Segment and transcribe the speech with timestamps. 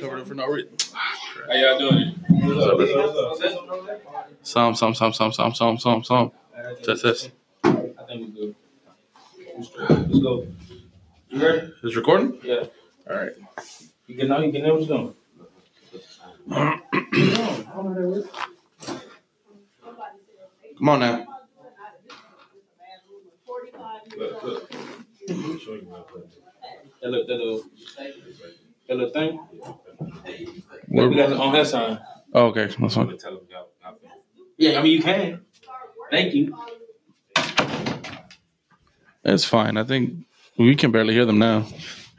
[0.00, 0.72] covered it for no reason.
[1.46, 2.14] How y'all doing?
[2.30, 3.54] What's up?
[4.42, 6.32] Some, some, some, some, some, some, some, some.
[6.82, 7.30] Test, test.
[7.64, 7.70] I
[8.08, 8.54] think we're good.
[9.58, 10.46] Let's go.
[11.28, 11.72] You ready?
[11.84, 12.38] Is recording?
[12.42, 12.64] Yeah.
[13.08, 13.32] All right.
[14.06, 15.14] You can know you can know what you're doing.
[20.78, 21.26] Come on now.
[27.02, 27.62] That little, that little,
[28.90, 29.40] that little thing.
[30.88, 32.00] We got it on that side.
[32.32, 33.16] Oh, okay, that's fine.
[34.58, 35.42] Yeah, I mean you can.
[36.10, 36.54] Thank you.
[39.24, 39.76] It's fine.
[39.76, 40.26] I think
[40.58, 41.66] we can barely hear them now.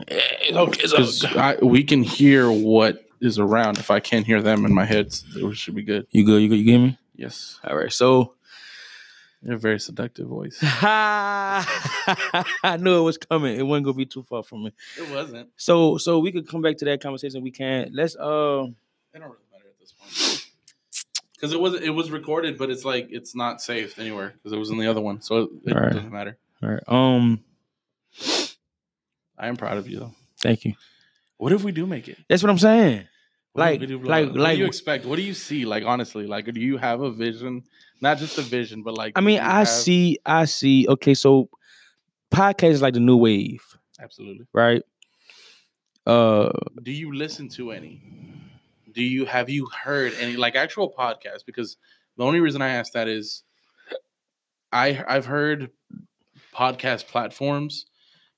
[0.08, 0.82] It's okay.
[0.82, 3.78] Because I we can hear what is around.
[3.78, 6.08] If I can't hear them in my head, it should be good.
[6.12, 6.42] You good?
[6.42, 6.60] You good?
[6.60, 6.98] You get me?
[7.16, 7.60] Yes.
[7.66, 7.92] All right.
[7.92, 8.34] So
[9.44, 10.58] You have a very seductive voice.
[10.62, 11.66] I
[12.80, 13.58] knew it was coming.
[13.58, 14.72] It wasn't gonna be too far from me.
[15.00, 15.50] It wasn't.
[15.58, 17.42] So so we could come back to that conversation.
[17.42, 17.94] We can't.
[17.94, 18.20] Let's uh
[19.14, 20.48] It don't really matter at this point.
[21.34, 24.60] Because it was it was recorded, but it's like it's not saved anywhere because it
[24.60, 25.94] was in the other one, so it, it Alright.
[25.94, 26.38] doesn't matter.
[26.62, 26.84] all right.
[26.88, 27.44] Um
[29.40, 30.14] I am proud of you though.
[30.40, 30.74] thank you.
[31.38, 32.20] What if we do make it?
[32.30, 33.08] That's what I'm saying.
[33.54, 35.06] What Like- blow like- what like- do you expect?
[35.06, 35.66] What do you see?
[35.66, 37.64] Like honestly, like do you have a vision?
[38.00, 40.88] Not just a vision, but like I mean, I have- see, I see.
[40.88, 41.50] Okay, so
[42.32, 43.62] podcast is like the new wave,
[44.00, 44.46] absolutely.
[44.54, 44.82] right?
[46.08, 48.02] Uh Do you listen to any?
[48.92, 51.46] Do you have you heard any like actual podcasts?
[51.46, 51.78] Because
[52.18, 53.44] the only reason I ask that is
[54.72, 55.70] I I've heard
[56.56, 57.86] podcast platforms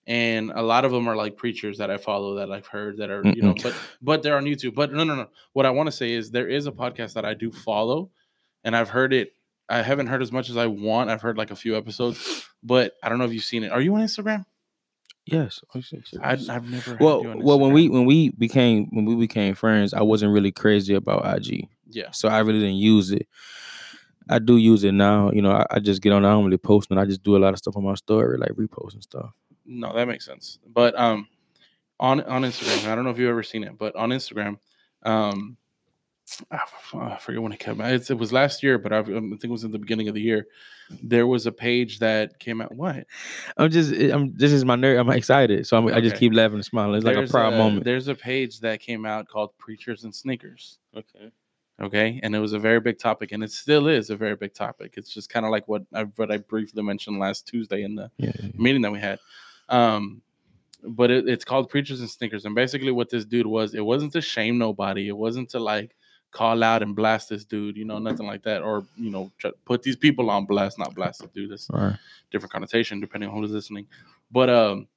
[0.05, 3.09] and a lot of them are like preachers that I follow that I've heard that
[3.09, 4.75] are you know but but they're on YouTube.
[4.75, 5.27] But no no no.
[5.53, 8.09] What I want to say is there is a podcast that I do follow
[8.63, 9.33] and I've heard it
[9.69, 11.09] I haven't heard as much as I want.
[11.09, 13.71] I've heard like a few episodes, but I don't know if you've seen it.
[13.71, 14.45] Are you on Instagram?
[15.25, 15.61] yes.
[15.73, 15.81] Oh,
[16.21, 16.31] I.
[16.31, 16.97] I've never.
[16.99, 20.93] well, well, when we when we became when we became friends, I wasn't really crazy
[20.93, 23.27] about IG, yeah, so I really didn't use it.
[24.29, 25.31] I do use it now.
[25.31, 26.25] You know, I, I just get on.
[26.25, 28.37] I don't really post, and I just do a lot of stuff on my story,
[28.37, 29.31] like repost and stuff.
[29.65, 30.59] No, that makes sense.
[30.67, 31.27] But um,
[31.99, 34.57] on on Instagram, I don't know if you've ever seen it, but on Instagram,
[35.03, 35.57] um,
[36.93, 37.91] I forget when it came out.
[37.91, 40.15] It's, it was last year, but I, I think it was in the beginning of
[40.15, 40.47] the year.
[41.01, 42.73] There was a page that came out.
[42.73, 43.05] What?
[43.57, 44.33] I'm just, I'm.
[44.35, 44.99] This is my nerd.
[44.99, 46.95] I'm excited, so I'm, I just keep laughing and smiling.
[46.95, 47.83] It's like a There's proud moment.
[47.83, 50.79] There's a page that came out called Preachers and Sneakers.
[50.95, 51.31] Okay.
[51.81, 54.53] okay and it was a very big topic and it still is a very big
[54.53, 57.95] topic it's just kind of like what i what i briefly mentioned last tuesday in
[57.95, 58.31] the Yeah.
[58.55, 59.17] meeting that we had
[59.69, 60.21] um
[60.85, 64.11] but it, it's called preachers and sneakers and basically what this dude was it wasn't
[64.11, 65.95] to shame nobody it wasn't to like
[66.31, 69.31] call out and blast this dude you know nothing like that or you know
[69.65, 71.95] put these people on blast not blast the dude that's All right.
[72.31, 73.85] different connotation depending on who's listening
[74.31, 74.87] but um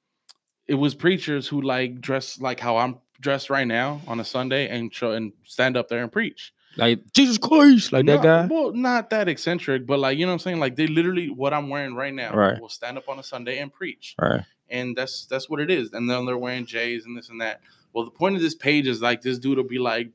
[0.66, 4.68] it was preachers who like dress like how i'm dressed right now on a sunday
[4.68, 8.46] and show and stand up there and preach Like Jesus Christ, like that guy.
[8.46, 10.60] Well, not that eccentric, but like you know what I'm saying.
[10.60, 12.34] Like they literally what I'm wearing right now.
[12.34, 12.60] Right.
[12.60, 14.42] Will stand up on a Sunday and preach, right?
[14.68, 15.92] and that's that's what it is.
[15.92, 17.60] And then they're wearing J's and this and that.
[17.92, 20.10] Well, the point of this page is like this dude will be like,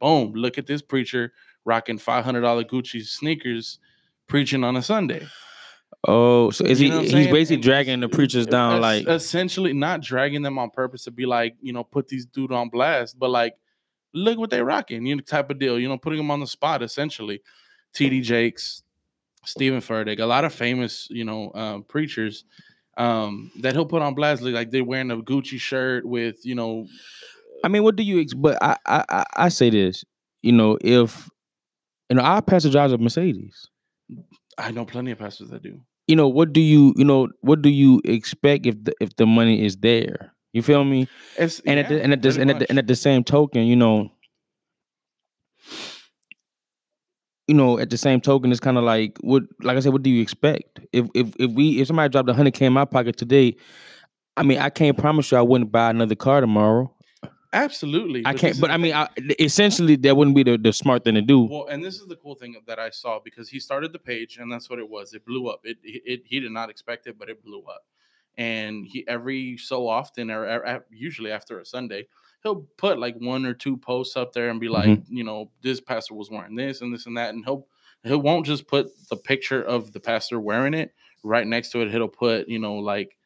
[0.00, 1.32] boom, look at this preacher
[1.64, 3.78] rocking five hundred dollar Gucci sneakers,
[4.26, 5.26] preaching on a Sunday.
[6.06, 7.00] Oh, so is You he?
[7.00, 7.32] He's saying?
[7.32, 11.24] basically And dragging the preachers down, like essentially not dragging them on purpose to be
[11.24, 13.56] like you know put these dude on blast, but like
[14.14, 15.78] look what they're rocking, you know type of deal.
[15.78, 17.42] You know putting them on the spot essentially.
[17.92, 18.22] T.D.
[18.22, 18.82] Jakes,
[19.44, 22.44] Steven Furtick, a lot of famous you know um, preachers
[22.96, 26.86] um, that he'll put on blast like they're wearing a Gucci shirt with you know
[27.64, 28.20] I mean, what do you?
[28.20, 30.04] Ex- but I, I, I, I say this.
[30.42, 31.30] You know, if
[32.10, 33.68] you know, our pastor drives a Mercedes.
[34.58, 35.80] I know plenty of pastors that do.
[36.06, 39.24] You know, what do you, you know, what do you expect if the if the
[39.24, 40.33] money is there?
[40.54, 41.08] You feel me?
[41.36, 42.66] It's, And at the, yeah, and at the, and at the, much.
[42.70, 44.12] and at the same token, you know,
[47.48, 50.04] you know, at the same token, it's kind of like what, like I said, what
[50.04, 50.78] do you expect?
[50.92, 53.56] If if if we if somebody dropped a hundred k in my pocket today,
[54.36, 56.94] I mean, I can't promise you I wouldn't buy another car tomorrow.
[57.52, 58.22] absolutely.
[58.24, 58.94] I can't, but I mean.
[58.94, 59.08] I,
[59.40, 61.48] essentially, that wouldn't be the, the smart thing to do.
[61.50, 64.38] Well, and this is the cool thing that I saw because he started the page,
[64.38, 65.14] and that's what it was.
[65.14, 65.62] It blew up.
[65.64, 67.84] It, it, it he did not expect it, but it blew up.
[68.36, 72.06] And he every so often, or, usually after a Sunday,
[72.42, 75.04] he'll put like one or two posts up there and be like, Mhm.
[75.08, 77.66] you know, this pastor was wearing this and this and that, and he'll
[78.02, 80.92] he won't just put the picture of the pastor wearing it
[81.22, 81.90] right next to it.
[81.90, 83.16] He'll put, you know, like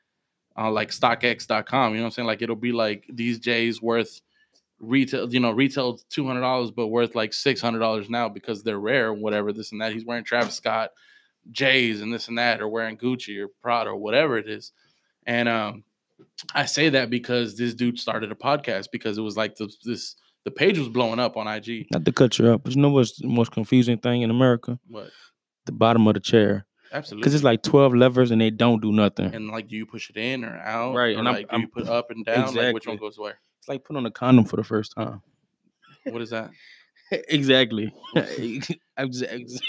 [0.56, 1.92] uh, like StockX.com.
[1.92, 2.26] You know what I'm saying?
[2.26, 4.20] Like it'll be like these J's worth
[4.80, 8.62] retail, you know, retail two hundred dollars, but worth like six hundred dollars now because
[8.62, 9.92] they're rare, whatever, this and that.
[9.92, 10.90] He's wearing Travis Scott
[11.50, 14.72] J's and this and that, or wearing Gucci or Prada or whatever it is.
[15.28, 15.84] And um,
[16.54, 20.16] I say that because this dude started a podcast because it was like this, this
[20.44, 21.86] the page was blowing up on IG.
[21.92, 24.78] Not to cut you up, but you know what's the most confusing thing in America?
[24.88, 25.10] What?
[25.66, 26.64] The bottom of the chair.
[26.90, 27.20] Absolutely.
[27.20, 29.34] Because it's like 12 levers and they don't do nothing.
[29.34, 30.94] and like, do you push it in or out?
[30.94, 32.54] Right, Or and I'm- like, do I'm- you put up and down?
[32.54, 33.38] Like, which one goes where?
[33.58, 35.20] It's like putting on a condom for the first time.
[36.04, 36.50] What is that?
[37.28, 37.92] exactly.
[38.16, 39.60] Ex- ex-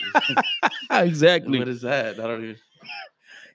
[0.90, 1.60] exactly.
[1.60, 2.20] What is that?
[2.20, 2.56] I don't even.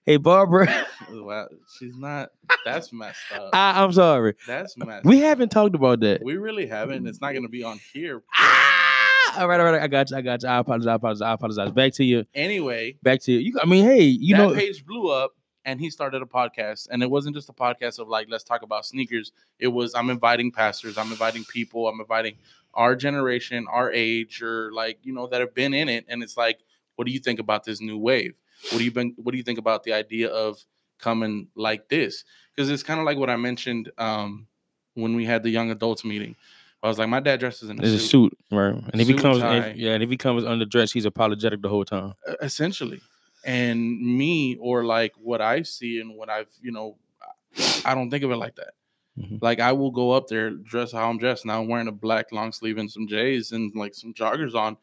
[0.06, 0.86] Hey, Barbara.
[1.10, 1.48] Wow,
[1.78, 2.30] she's not.
[2.64, 3.50] That's messed up.
[3.52, 4.34] I, I'm sorry.
[4.46, 5.04] That's messed.
[5.04, 6.22] We haven't talked about that.
[6.24, 7.06] we really haven't.
[7.06, 8.22] It's not going to be on here.
[8.36, 9.40] Ah!
[9.40, 9.82] All right, all right.
[9.82, 10.16] I got you.
[10.16, 10.48] I got you.
[10.48, 10.86] I apologize.
[10.86, 11.22] I apologize.
[11.22, 11.70] I apologize.
[11.72, 12.24] Back to you.
[12.34, 13.38] Anyway, Back to you.
[13.38, 13.58] You.
[13.62, 14.54] I mean, hey, you that know.
[14.54, 15.32] page blew up,
[15.64, 16.88] and he started a podcast.
[16.90, 19.32] And it wasn't just a podcast of like, let's talk about sneakers.
[19.58, 20.98] It was I'm inviting pastors.
[20.98, 21.88] I'm inviting people.
[21.88, 22.36] I'm inviting
[22.74, 26.04] our generation, our age, or like you know that have been in it.
[26.08, 26.58] And it's like,
[26.96, 28.34] what do you think about this new wave?
[28.70, 29.14] What do you been?
[29.16, 30.58] What do you think about the idea of
[30.98, 32.24] coming like this?
[32.54, 34.46] Because it's kind of like what I mentioned um,
[34.94, 36.36] when we had the young adults meeting.
[36.82, 38.74] I was like, my dad dresses in a There's a suit, suit, right?
[38.74, 41.68] And if he Suit, comes, if, yeah, and if he comes underdressed, he's apologetic the
[41.70, 42.12] whole time.
[42.42, 43.00] essentially.
[43.46, 46.96] And me, or like what I see and what I've, you know,
[47.86, 48.74] I don't think of it like that.
[49.18, 49.40] Mhm.
[49.40, 51.46] Like I will go up there dressed how I'm dressed.
[51.46, 54.76] Now I'm wearing a black long sleeve and some J's and like some joggers on.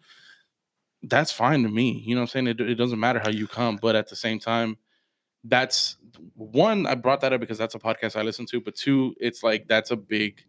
[1.03, 2.03] That's fine to me.
[2.06, 2.48] You know what I'm saying?
[2.48, 4.77] It, it doesn't matter how you come, but at the same time,
[5.44, 5.98] that's
[6.36, 9.44] one, I brought that up because that's a podcast I listen to, but two, it's
[9.44, 10.44] like that's a big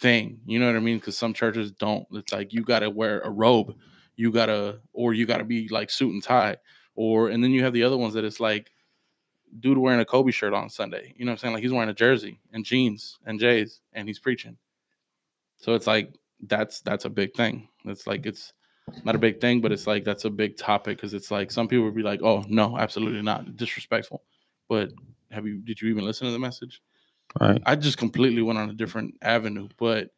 [0.00, 0.40] thing.
[0.46, 0.98] You know what I mean?
[0.98, 2.06] Because some churches don't.
[2.12, 3.74] It's like you gotta wear a robe,
[4.16, 6.58] you gotta, or you gotta be like suit and tie,
[6.94, 8.70] or and then you have the other ones that it's like
[9.58, 11.14] dude wearing a Kobe shirt on Sunday.
[11.16, 11.54] You know what I'm saying?
[11.54, 14.56] Like he's wearing a jersey and jeans and J's and he's preaching.
[15.56, 16.14] So it's like
[16.46, 17.68] that's that's a big thing.
[17.84, 18.52] It's like it's
[19.04, 21.68] not a big thing, but it's like that's a big topic because it's like some
[21.68, 24.22] people would be like, "Oh no, absolutely not, disrespectful."
[24.68, 24.90] But
[25.30, 26.80] have you did you even listen to the message?
[27.40, 27.62] Right?
[27.64, 30.10] I just completely went on a different avenue, but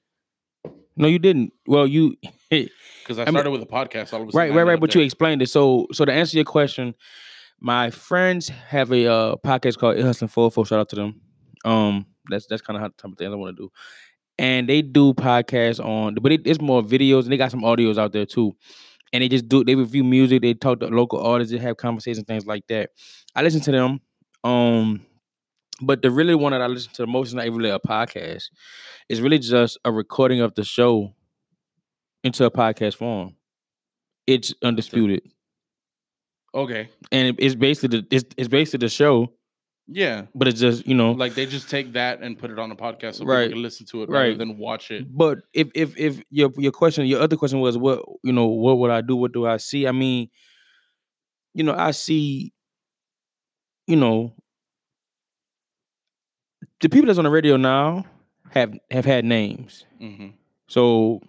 [0.96, 1.52] No, you didn't.
[1.66, 2.16] Well, you
[2.50, 4.80] because I mean- started with a podcast, all of a right, right, right.
[4.80, 5.48] But you explained it.
[5.48, 6.94] So, so to answer your question,
[7.60, 11.20] my friends have a uh, podcast called It Hustling Four Shout out to them.
[11.64, 13.72] Um, that's that's kind of how the type of things I want to do.
[14.38, 17.98] And they do podcasts on, but it, it's more videos, and they got some audios
[17.98, 18.56] out there too.
[19.12, 22.26] And they just do they review music, they talk to local artists, they have conversations,
[22.26, 22.90] things like that.
[23.34, 24.00] I listen to them.
[24.44, 25.06] Um,
[25.82, 28.44] but the really one that I listen to the most is not really a podcast.
[29.08, 31.14] It's really just a recording of the show
[32.24, 33.36] into a podcast form.
[34.26, 35.22] It's undisputed,
[36.54, 39.32] okay, and it- it's basically the it's, it's basically the show,
[39.88, 41.12] yeah, but it's just you know.
[41.12, 43.44] like they just take that and put it on a podcast so Right.
[43.44, 44.38] people can listen to it rather Right.
[44.38, 45.06] than watch it.
[45.16, 48.78] But if if if your your question, your other question was what you know, what
[48.78, 49.16] would I do?
[49.16, 49.86] What do I see?
[49.86, 50.28] I mean,
[51.54, 52.52] you know, I see,
[53.86, 54.34] you know,
[56.80, 58.04] the people that's on the radio now
[58.50, 59.84] have have had names.
[59.98, 60.28] hmm
[60.68, 61.20] So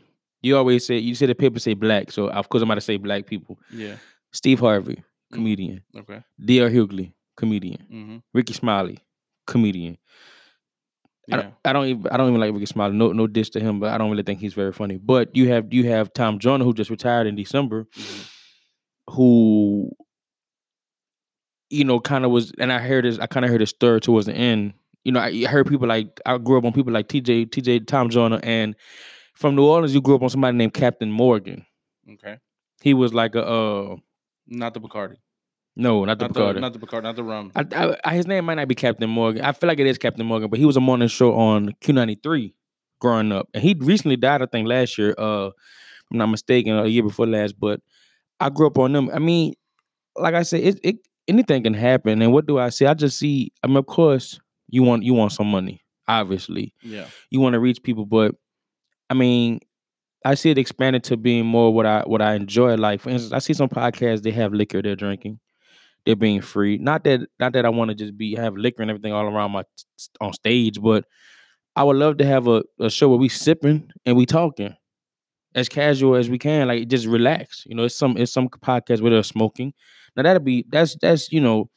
[0.41, 2.81] you always say you say the paper say black, so of course I'm about to
[2.81, 3.57] say black people.
[3.71, 3.97] Yeah.
[4.31, 4.95] Steve Harvey,
[5.31, 5.33] Mm.
[5.35, 5.81] comedian.
[5.97, 6.21] Okay.
[6.43, 6.69] D.L.
[6.69, 7.81] Hughley, comedian.
[7.89, 8.99] hmm Rickey Smiley,
[9.47, 9.97] comedian.
[11.31, 11.41] I, Yeah.
[11.41, 12.95] don't, I don't even I don't even like Rickey Smiley.
[12.95, 14.97] No no diss to him, but I don't really think he's very funny.
[14.97, 18.29] But you have you have Tom Joyner who just retired in December, Mhm.
[19.11, 19.91] who
[21.69, 23.19] you know kind of was, and I heard this.
[23.19, 24.73] I kind of heard his stir towards the end.
[25.03, 27.45] You know, I, I heard people like I grew up on people like T.J.
[27.45, 27.79] T.J.
[27.81, 28.75] Tom Joyner, and
[29.33, 31.65] from New Orleans, you grew up on somebody named Captain Morgan.
[32.13, 32.37] Okay.
[32.81, 33.95] He was like a uh
[34.47, 35.15] Not the Bacardi.
[35.75, 36.53] No, not the Not Bacardi.
[36.55, 37.03] the, not the Bacardi.
[37.03, 37.51] Not the rum.
[37.55, 39.43] I, I, his name might not be Captain Morgan.
[39.43, 42.53] I feel like it is Captain Morgan, but he was a morning show on Q93
[42.99, 43.49] growing up.
[43.53, 45.53] And he recently died, I think, last year, uh, if
[46.11, 47.59] I'm not mistaken, a year before last.
[47.59, 47.81] But
[48.39, 49.09] I grew up on them.
[49.11, 49.53] I mean,
[50.15, 50.95] like I said, it, it
[51.27, 52.21] anything can happen.
[52.21, 52.85] And what do I see?
[52.85, 54.39] I just see, I mean, of course,
[54.69, 56.73] you want you want some money, obviously.
[56.81, 57.05] yeah.
[57.31, 58.35] You want to reach people, but
[59.09, 59.59] I mean,
[60.23, 62.75] I see it expanded to being more what I what I enjoy.
[62.75, 65.39] Like, for instance, I see some podcasts they have liquor they're drinking
[66.05, 66.77] they're being free.
[66.77, 69.51] Not that not that I want to just be have liquor and everything all around
[69.51, 69.63] my
[70.21, 71.05] on stage, but
[71.75, 74.75] I would love to have a, a show where we sipping and we talking
[75.55, 77.63] as casual as we can, like just relax.
[77.67, 79.73] You know, it's some it's some podcasts where they're smoking.
[80.15, 81.69] Now that'll be that's that's you know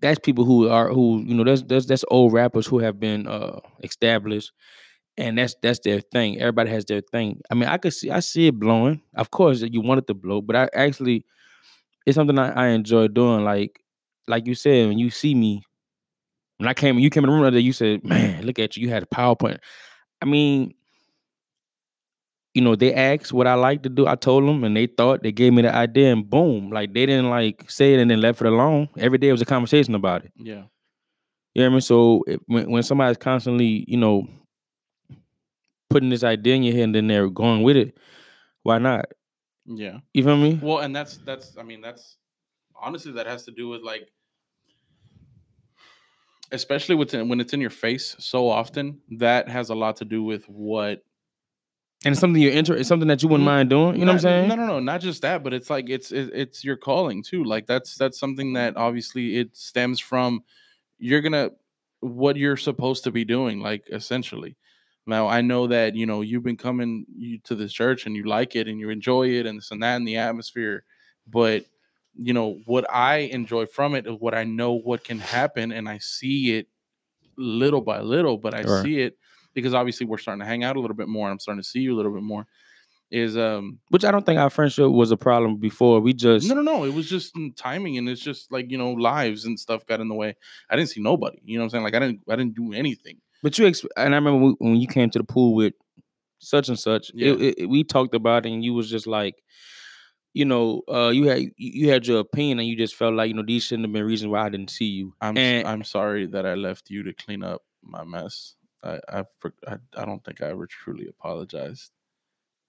[0.00, 3.26] that's people who are who you know that's that's that's old rappers who have been
[3.26, 4.52] uh established
[5.18, 6.40] and that's that's their thing.
[6.40, 7.40] Everybody has their thing.
[7.50, 9.02] I mean, I could see I see it blowing.
[9.16, 11.24] Of course, you want it to blow, but I actually
[12.06, 13.44] it's something I, I enjoy doing.
[13.44, 13.80] Like
[14.26, 15.62] like you said, when you see me,
[16.58, 18.44] when I came, when you came in the room the other day, you said, "Man,
[18.44, 18.84] look at you!
[18.84, 19.58] You had a PowerPoint."
[20.22, 20.74] I mean,
[22.54, 24.06] you know, they asked what I like to do.
[24.06, 27.06] I told them, and they thought they gave me the idea, and boom, like they
[27.06, 28.88] didn't like say it and then left it alone.
[28.96, 30.32] Every day was a conversation about it.
[30.36, 30.64] Yeah.
[31.54, 31.80] You know what I mean?
[31.80, 34.26] So if, when when somebody's constantly, you know,
[35.90, 37.96] putting this idea in your head and then they're going with it,
[38.62, 39.06] why not?
[39.66, 39.98] Yeah.
[40.12, 40.58] You feel me?
[40.62, 42.16] Well, and that's that's I mean that's
[42.80, 44.10] honestly that has to do with like
[46.52, 50.22] especially with when it's in your face so often that has a lot to do
[50.22, 51.02] with what
[52.04, 53.56] and it's something you're inter it's something that you wouldn't mm-hmm.
[53.56, 53.98] mind doing.
[53.98, 54.48] You know what I'm saying?
[54.48, 57.44] No, no, no, not just that, but it's like it's it, it's your calling too.
[57.44, 60.44] Like that's that's something that obviously it stems from
[60.98, 61.50] you're gonna
[62.00, 64.56] what you're supposed to be doing, like essentially.
[65.06, 68.24] Now I know that you know you've been coming you to this church and you
[68.24, 70.84] like it and you enjoy it and this and that and the atmosphere,
[71.26, 71.64] but
[72.16, 75.88] you know what I enjoy from it is what I know what can happen and
[75.88, 76.68] I see it
[77.36, 78.82] little by little, but I Right.
[78.82, 79.18] see it
[79.54, 81.26] because obviously we're starting to hang out a little bit more.
[81.28, 82.46] and I'm starting to see you a little bit more.
[83.10, 86.00] Is um Which I don't think our friendship was a problem before.
[86.00, 88.92] We just no no no it was just timing and it's just like you know
[88.92, 90.34] lives and stuff got in the way.
[90.70, 91.38] I didn't see nobody.
[91.44, 91.84] You know what I'm saying?
[91.84, 93.20] Like I didn't I didn't do anything.
[93.44, 95.74] But you ex- and I remember when- you came to the pool with
[96.38, 97.10] such and such.
[97.14, 97.34] Yeah.
[97.34, 99.42] it- it- we talked about it, and you was just like,
[100.32, 103.34] you know, uh, you had you- had your opinion, and you just felt like you
[103.34, 105.14] know these shouldn't have been reasons why I didn't see you.
[105.20, 108.54] I'm and I'm sorry that I left you to clean up my mess.
[108.82, 109.24] I I,
[109.68, 111.92] I I don't think I ever truly apologized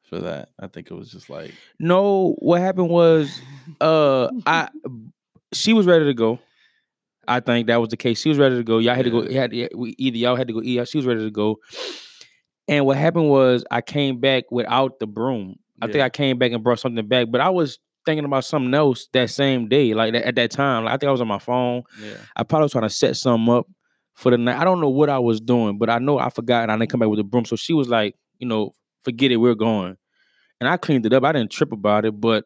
[0.04, 0.50] for that.
[0.60, 3.42] I think it was just like no, what happened was,
[3.80, 4.68] uh, I
[5.54, 6.40] she was ready to go.
[7.28, 8.22] I think that was the case.
[8.22, 8.80] She was ready to go.
[8.80, 9.24] Y'all had to go.
[9.24, 9.42] Yeah.
[9.42, 10.62] Had yeah, we, either y'all had to go.
[10.62, 11.58] Either she was ready to go.
[12.68, 15.56] And what happened was I came back without the broom.
[15.82, 18.74] I think I came back and brought something back, but I was thinking about something
[18.74, 20.86] else that same day, like that, at that time.
[20.86, 21.84] Like, I think I was on my phone.
[22.02, 23.68] yeah I probably was trying to set something up
[24.14, 24.58] for the night.
[24.58, 26.92] I don't know what I was doing, but I know I forgot and I didn't
[26.92, 27.46] come back with the broom.
[27.46, 29.98] So she was like, you know, forget it, we're going.
[30.62, 31.24] And I cleaned it up.
[31.24, 32.46] I didn't trip about it, but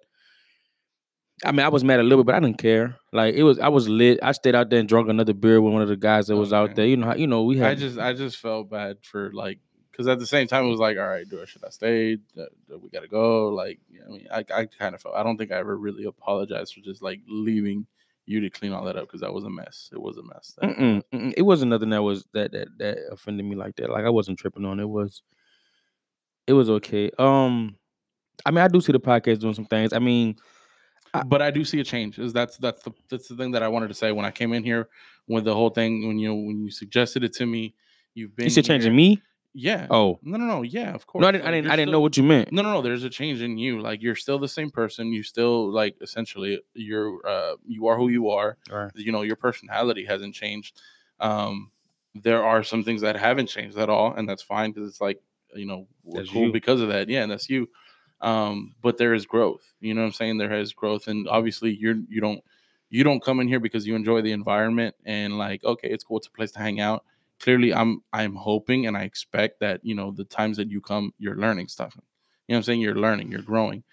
[1.46, 2.98] I mean, I was mad a little bit, but I didn't care.
[3.13, 4.19] Like it was, I was lit.
[4.22, 6.51] I stayed out there and drunk another beer with one of the guys that was
[6.51, 6.86] out there.
[6.86, 9.60] You know, how, you know, we had I just I just felt bad for like
[9.91, 12.15] because at the same time it was like all right do I should I stay
[12.15, 15.38] Do- do we gotta go like I mean I I kind of felt I don't
[15.38, 17.86] think I ever really apologized for just like leaving
[18.25, 20.58] you to clean all that up because that was a mess it was a mess
[20.63, 21.34] Mm-mm, mm-mm.
[21.36, 23.89] It wasn't nothing that was that that that offended me like that.
[23.89, 24.88] Like I wasn't tripping on it.
[24.88, 25.22] was
[26.48, 27.12] it was okay.
[27.19, 27.75] Um
[28.46, 29.91] I mean I do see the podcast doing some things.
[29.91, 30.38] I mean
[31.28, 32.20] but I do see a change.
[32.20, 34.54] Is that's that's the that's the thing that I wanted to say when I came
[34.54, 34.89] in here
[35.28, 37.74] with the whole thing when you know when you suggested it to me.
[38.16, 39.22] You've been you said changing here- me?
[39.56, 39.88] Yeah.
[39.89, 40.20] Oh.
[40.22, 40.62] No, no, no.
[40.62, 41.24] Yeah, of course.
[41.24, 42.51] No, I didn't I didn't you're I didn't know what you meant.
[42.51, 42.82] No, no, no.
[42.84, 43.82] There's a change in you.
[43.82, 45.12] Like you're still the same person.
[45.12, 48.58] You still like essentially you're uh you are who you are.
[48.72, 48.92] Right.
[48.96, 50.80] You know, your personality hasn't changed.
[51.20, 51.72] Um
[52.16, 55.20] there are some things that haven't changed at all, and that's fine because it's like,
[55.56, 56.51] you know, we're That's cool you.
[56.51, 57.08] because of that.
[57.10, 57.70] Yeah, and that's you.
[58.22, 59.74] Um, but there is growth.
[59.80, 60.38] You know what I'm saying?
[60.38, 62.44] There is growth, and obviously you're you don't
[62.90, 66.18] you don't come in here because you enjoy the environment and like, okay, it's cool,
[66.18, 67.06] it's a place to hang out.
[67.40, 71.14] Clearly, I'm I'm hoping and I expect that, you know, the times that you come,
[71.20, 71.94] you're learning stuff.
[71.96, 72.82] You know what I'm saying?
[72.82, 73.84] You're learning, you're growing.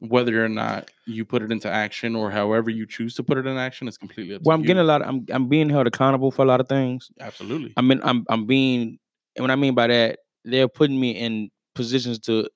[0.00, 3.46] Whether or not you put it into action or however you choose to put it
[3.46, 4.66] in action, it's completely up to Well, I'm you.
[4.66, 7.10] getting a lot of, I'm I'm being held accountable for a lot of things.
[7.20, 7.72] Absolutely.
[7.78, 8.98] I mean, I'm I'm being,
[9.36, 12.48] and what I mean by that, they're putting me in positions to.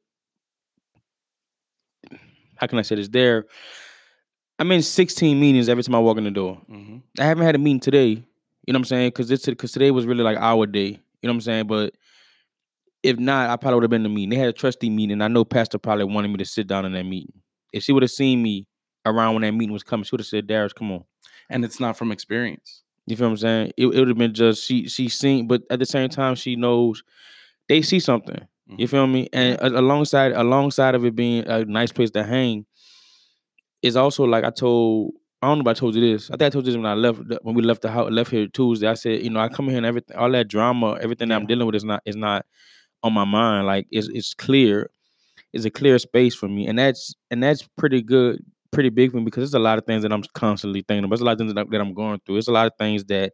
[2.59, 3.09] How can I say this?
[3.09, 3.45] They're,
[4.59, 6.57] I'm in 16 meetings every time I walk in the door.
[6.69, 8.09] hmm I haven't had a meeting today.
[8.09, 9.09] You know what I'm saying?
[9.09, 11.01] Because this because today was really like our day.
[11.23, 11.67] You know what I'm saying?
[11.69, 11.95] But
[13.03, 14.31] if not, I probably would have been to the meeting.
[14.31, 15.23] They had a trustee meeting.
[15.23, 17.33] I know Pastor probably wanted me to sit down in that meeting.
[17.73, 18.67] If she would have seen me
[19.07, 21.05] around when that meeting was coming, she would have said, "Darius, come on."
[21.49, 22.83] And it's not from experience.
[23.07, 23.73] You feel what I'm saying?
[23.77, 26.57] It, it would have been just she she seen, but at the same time she
[26.57, 27.03] knows
[27.69, 28.47] they see something.
[28.77, 28.91] You Mhm.
[28.91, 29.29] feel me?
[29.33, 32.67] And alongside alongside of it being a nice place to hang,
[33.83, 35.15] is also like I told.
[35.41, 36.31] I don't know if I told you this.
[36.31, 38.31] I think I told you this when I left when we left the house left
[38.33, 38.89] here Tuesday.
[38.89, 41.47] I said, you know, I come here and everything, all that drama, everything that I'm
[41.47, 42.45] dealing with is not is not
[43.03, 43.67] on my mind.
[43.67, 44.91] Like it's it's clear.
[45.53, 49.19] It's a clear space for me, and that's and that's pretty good, pretty big for
[49.19, 51.11] me because there's a lot of things that I'm constantly thinking about.
[51.17, 52.39] There's a lot of things that I'm going through.
[52.39, 53.33] It's a lot of things that,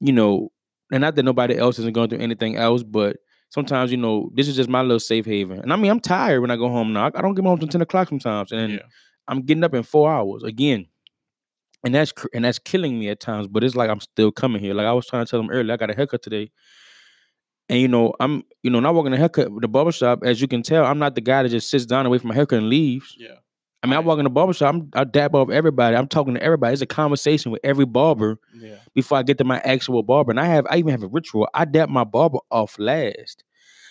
[0.00, 0.50] you know,
[0.92, 3.16] and not that nobody else isn't going through anything else, but
[3.50, 5.60] sometimes you know this is just my little safe haven.
[5.60, 7.06] And I mean, I'm tired when I go home now.
[7.06, 8.78] I, I don't get home until ten o'clock sometimes, and yeah.
[9.28, 10.86] I'm getting up in four hours again.
[11.84, 14.74] And that's and that's killing me at times, but it's like I'm still coming here.
[14.74, 16.50] Like I was trying to tell them earlier, I got a haircut today.
[17.68, 20.48] And you know, I'm you know, not walking the haircut the barber shop, as you
[20.48, 22.68] can tell, I'm not the guy that just sits down away from my haircut and
[22.68, 23.14] leaves.
[23.18, 23.36] Yeah.
[23.86, 25.96] I mean, I walk in the barber shop, I'm I dab off everybody.
[25.96, 26.72] I'm talking to everybody.
[26.72, 28.76] It's a conversation with every barber Yeah.
[28.94, 30.30] before I get to my actual barber.
[30.32, 31.48] And I have I even have a ritual.
[31.54, 33.44] I dab my barber off last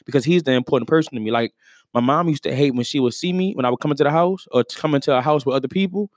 [0.06, 1.32] because he's the important person to me.
[1.32, 1.54] Like
[1.94, 4.04] my mom used to hate when she would see me when I would come into
[4.04, 6.12] the house or come into a house with other people.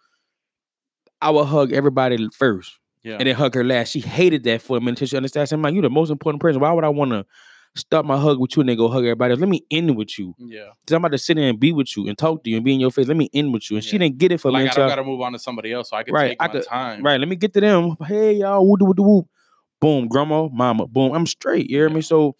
[1.21, 3.17] I would hug everybody first Yeah.
[3.19, 3.91] and then hug her last.
[3.91, 5.53] She hated that for a minute until she understands.
[5.53, 6.61] I'm like, you're the most important person.
[6.61, 7.27] Why would I want to
[7.79, 9.41] start my hug with you and then go hug everybody else.
[9.41, 10.35] Let me end with you.
[10.39, 10.67] Yeah.
[10.87, 12.65] Cause I'm about to sit there and be with you and talk to you and
[12.65, 13.07] be in your face.
[13.09, 13.77] Let me end with you.
[13.77, 15.91] And she didn't get it for me Like I gotta move on to somebody else,
[15.91, 17.03] so I can Right, take I my could- time.
[17.03, 17.97] Right, let me get to them.
[18.05, 19.27] Hey y'all, woo woo whoop.
[19.81, 21.13] Boom, grandma, mama, boom.
[21.13, 21.71] I'm straight.
[21.71, 21.95] You hear Yeah.
[21.95, 22.01] me?
[22.03, 22.37] So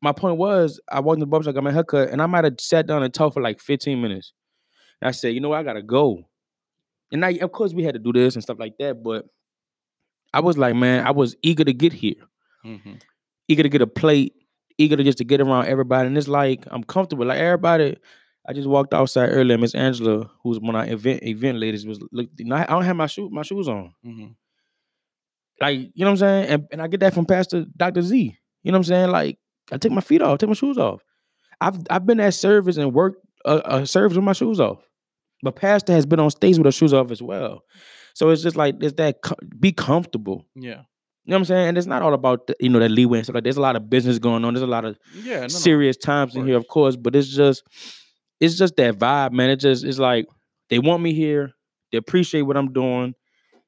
[0.00, 2.44] my point was, I walked in the barber shop, got my haircut, and I might
[2.44, 4.32] have sat down and talked for like 15 minutes.
[5.00, 6.24] And I said, you know what, I gotta go.
[7.12, 9.26] And I, of course, we had to do this and stuff like that, but
[10.34, 12.16] I was like, man, I was eager to get here,
[12.64, 13.00] Mhm.
[13.52, 14.34] Eager to get a plate,
[14.78, 16.06] eager to just to get around everybody.
[16.08, 17.26] And it's like I'm comfortable.
[17.26, 17.96] Like everybody,
[18.48, 19.58] I just walked outside earlier.
[19.58, 22.28] Miss Angela, who's one of our event event ladies, was look.
[22.40, 23.92] I don't have my shoe my shoes on.
[24.04, 24.34] Mhm.
[25.60, 26.48] Like, you know what I'm saying?
[26.48, 28.02] And, and I get that from Pastor Dr.
[28.02, 28.36] Z.
[28.62, 29.10] You know what I'm saying?
[29.10, 29.38] Like,
[29.70, 31.02] I take my feet off, take my shoes off.
[31.60, 34.80] I've I've been at service and worked a, a service with my shoes off.
[35.42, 37.62] But Pastor has been on stage with her shoes off as well.
[38.14, 39.16] So it's just like it's that
[39.60, 40.46] be comfortable.
[40.54, 40.82] Yeah.
[41.24, 41.68] You know what I'm saying?
[41.68, 43.44] And it's not all about the, you know that leeway and stuff like.
[43.44, 44.54] There's a lot of business going on.
[44.54, 45.36] There's a lot of Yeah.
[45.36, 45.48] No, no.
[45.48, 46.96] serious times in here, of course.
[46.96, 47.62] But it's just
[48.40, 49.50] it's just that vibe, man.
[49.50, 50.26] It just it's like
[50.68, 51.52] they want me here.
[51.92, 53.14] They appreciate what I'm doing.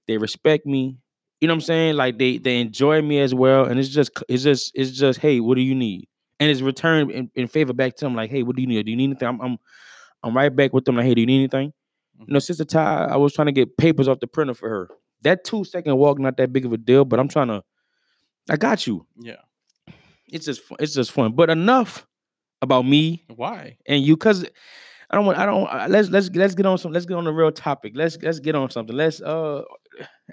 [0.09, 0.99] They respect me.
[1.41, 1.97] You know what I'm saying?
[1.97, 3.67] Like they they enjoy me as well.
[3.67, 6.09] And it's just it's just it's just hey, what do you need?
[6.41, 8.17] And it's returned in, in favor back to them.
[8.17, 8.85] Like, hey, what do you need?
[8.85, 9.29] Do you need anything?
[9.29, 9.59] I'm I'm,
[10.25, 10.97] I'm right back with them.
[10.97, 11.73] Like, hey, do you need anything?
[12.17, 12.33] You mm-hmm.
[12.33, 14.89] know, Sister Ty, I was trying to get papers off the printer for her.
[15.25, 17.63] That two second walk not that big of a deal, but I'm trying to.
[18.49, 19.07] I got you.
[19.19, 19.37] Yeah.
[20.29, 20.79] It's just fun.
[20.81, 21.33] It's just fun.
[21.33, 22.07] But enough
[22.63, 23.77] about me Why?
[23.87, 24.45] and you, cause
[25.11, 25.39] I don't want.
[25.39, 25.91] I don't.
[25.91, 26.93] Let's let's let's get on some.
[26.93, 27.93] Let's get on the real topic.
[27.95, 28.97] Let's let's get on something.
[28.97, 29.63] Let's uh,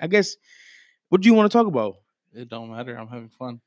[0.02, 0.36] I guess.
[1.10, 1.96] What do you want to talk about?
[2.34, 2.98] It don't matter.
[2.98, 3.60] I'm having fun.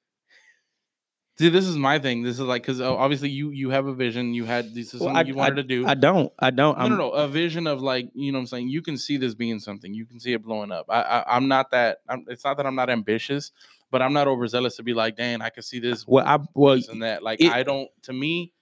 [1.37, 2.23] See, this is my thing.
[2.23, 4.35] This is like because oh, obviously you you have a vision.
[4.35, 5.85] You had this is Well, something I- you wanted to do.
[5.87, 6.33] I don't.
[6.39, 6.79] I don't.
[6.79, 7.11] no, I'm, no, no.
[7.11, 8.69] A vision of like you know what I'm saying.
[8.69, 9.93] You can see this being something.
[9.93, 10.87] You can see it blowing up.
[10.89, 11.99] I, I I'm not that.
[12.09, 13.51] I'm, it's not that I'm not ambitious,
[13.91, 16.07] but I'm not overzealous to be like, Dan, I can see this.
[16.07, 16.79] Well, I well.
[16.89, 17.25] and that.
[17.25, 17.89] Like it- I don't.
[18.03, 18.53] To me,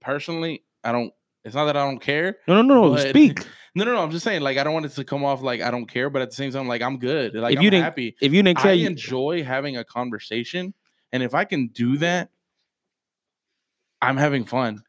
[0.00, 1.12] personally, I don't.
[1.44, 2.38] It's not that I don't care.
[2.46, 2.94] No, no, no.
[2.94, 3.46] no, Speak.
[3.74, 4.02] No, no, no.
[4.02, 4.40] I'm just saying.
[4.40, 6.34] Like I don't want it to come off like I don't care, but at the
[6.34, 7.34] same time, like I'm good.
[7.34, 8.16] Like If I'm you didn't happy.
[8.20, 10.74] If you didn't I enjoy having a conversation,
[11.12, 12.30] and if I can do that,
[14.00, 14.82] I'm having fun.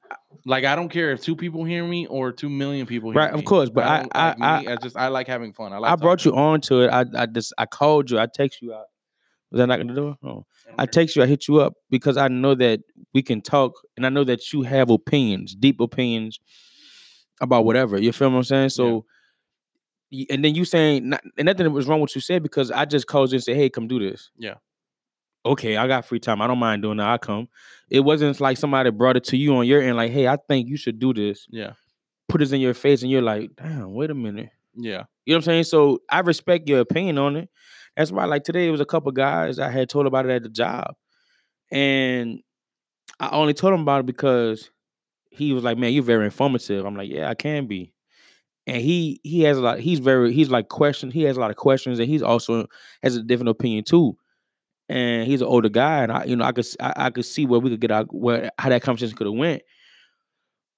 [0.46, 3.34] Like I don't care if two people hear me or two million people hear Right,
[3.34, 3.40] me.
[3.40, 5.74] of course, but I- don't- I- like I- I just I like having fun.
[5.74, 5.92] I like.
[5.92, 6.90] I brought you on to it.
[6.90, 8.20] I I just I called you.
[8.20, 8.86] I text you out.
[9.52, 10.18] Was that knocking the door?
[10.24, 10.46] Oh.
[10.78, 10.92] I mm-hmm.
[10.92, 12.82] text you, I hit you up because I know that
[13.16, 16.40] we can talk and I know that you have opinions, deep opinions
[17.42, 18.00] about whatever.
[18.00, 18.70] You feel what I'm saying?
[18.70, 19.06] So
[20.12, 22.70] y- and then you saying not, and nothing was wrong with what you said because
[22.70, 24.30] I just called you and said, Hey, come do this.
[24.38, 24.56] Yeah.
[25.46, 26.42] Okay, I got free time.
[26.42, 27.08] I don't mind doing that.
[27.08, 27.48] I come.
[27.90, 30.68] It wasn't like somebody brought it to you on your end, like, hey, I think
[30.68, 31.48] you should do this.
[31.50, 31.74] Yeah,
[32.28, 34.50] Put this in your face, and you're like, damn, wait a minute.
[34.76, 35.64] yeah, You know what I'm saying?
[35.64, 37.50] So I respect your opinion on it.
[37.96, 40.44] That's why, like today, it was a couple guys I had told about it at
[40.44, 40.94] the job,
[41.72, 42.40] and
[43.20, 44.70] I only told him about it because
[45.32, 47.94] he was like, "Man, you're very informative." I'm like, "Yeah, I can be."
[48.68, 49.80] And he he has a lot.
[49.80, 51.12] He's very he's like question.
[51.12, 52.68] He has a lot of questions, and he's also
[53.04, 54.16] has a different opinion too.
[54.90, 57.46] And he's an older guy, and I you know I could I, I could see
[57.46, 59.62] where we could get out where how that conversation could have went.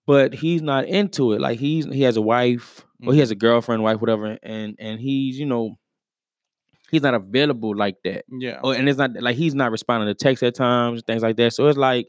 [0.05, 1.39] But he's not into it.
[1.39, 3.19] Like he's he has a wife, or he mm-hmm.
[3.19, 5.77] has a girlfriend, wife, whatever, and and he's you know
[6.91, 8.25] he's not available like that.
[8.29, 8.59] yeah.
[8.61, 11.53] Oh, and it's not like he's not responding to text at times, things like that.
[11.53, 12.07] So it's like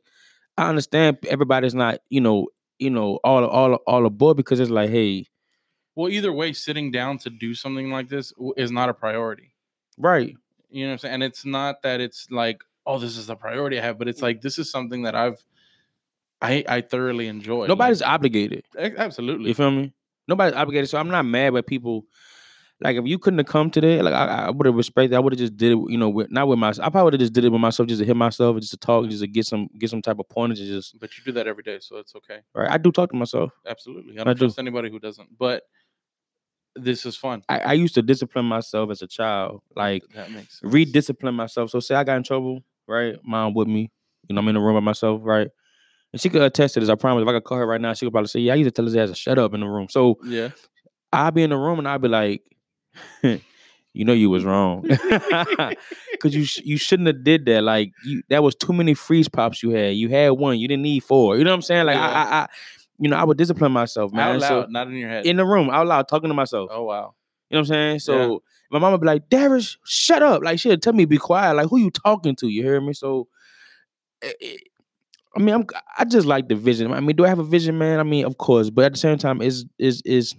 [0.58, 4.90] I understand everybody's not, you know, you know, all all all aboard because it's like,
[4.90, 5.26] hey,
[5.94, 9.54] Well, either way, sitting down to do something like this is not a priority.
[9.96, 10.34] right,
[10.72, 11.14] You know what I'm saying?
[11.14, 14.20] And it's not that it's like, oh, this is the priority I have, but it's
[14.20, 14.24] mm.
[14.24, 15.42] like this is something that I've
[16.40, 17.60] I I thoroughly enjoy.
[17.60, 18.64] Like, nobody's obligated.
[18.76, 19.48] Eh, absolutely.
[19.48, 19.92] You feel me?
[20.26, 20.90] Nobody's obligated.
[20.90, 22.06] So I'm not mad with people.
[22.80, 25.14] Like if you couldn't have come today, like I, I would have respected.
[25.14, 26.84] I would have just did it, you know, with, not with myself.
[26.84, 28.76] I probably would have just did it with myself, just to hit myself, just to
[28.76, 31.46] talk, just to get some get some type of pointers, just but you do that
[31.46, 32.40] every day, so it's okay.
[32.54, 32.70] right.
[32.70, 33.52] I do talk to myself.
[33.68, 34.18] Absolutely.
[34.18, 34.46] I I don't do.
[34.46, 35.38] trust anybody who doesn't.
[35.38, 35.62] But
[36.76, 37.42] this is fun.
[37.48, 40.72] I, I used to discipline myself as a child, like that makes sense.
[40.72, 41.70] rediscipline myself.
[41.70, 43.16] So say I got in trouble, right?
[43.24, 43.90] Mom with me,
[44.28, 45.48] you know, I'm in the room by myself, right?
[46.12, 46.88] And she could attest to this.
[46.88, 47.22] I promise.
[47.22, 48.70] If I could call her right now, she could probably say, "Yeah, I used to
[48.70, 50.50] tell his ass to shut up in the room." So Yeah.
[51.12, 52.42] I'll be in the room and I'll be like,
[53.22, 54.82] "You know, you was wrong,
[56.12, 57.62] because you sh- you shouldn't have did that.
[57.62, 59.94] Like you, that was too many freeze pops you had.
[59.94, 61.36] You had one, you didn't need four.
[61.36, 61.86] You know what I'm saying?
[61.86, 62.12] Like I, Yeah.
[62.24, 62.48] I, I,
[62.98, 64.36] you know, I would discipline myself, man.
[64.36, 65.26] Out So loud, not in your head.
[65.26, 66.70] in the room, out loud, talking to myself.
[66.72, 67.14] oh wow.
[67.50, 67.98] You know what I'm saying?
[68.00, 70.42] So my mama be like, Darius, shut up.
[70.42, 71.54] Like she'll tell me be quiet.
[71.54, 72.48] Like who you talking to?
[72.48, 72.94] You hear me?
[72.94, 73.28] So
[74.22, 74.56] eh, eh,
[75.36, 75.66] I mean, I'm
[75.98, 76.92] I just like the vision.
[76.92, 78.00] I mean, do I have a vision, man?
[78.00, 80.34] I mean, of course, but at the same time, is is is